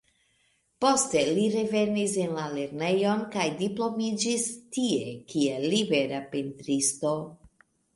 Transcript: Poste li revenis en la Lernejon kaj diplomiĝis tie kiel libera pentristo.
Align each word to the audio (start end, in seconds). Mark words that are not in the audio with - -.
Poste 0.85 1.21
li 1.39 1.43
revenis 1.55 2.15
en 2.23 2.33
la 2.39 2.47
Lernejon 2.55 3.23
kaj 3.37 3.47
diplomiĝis 3.63 4.51
tie 4.81 5.15
kiel 5.35 5.73
libera 5.79 6.29
pentristo. 6.37 7.19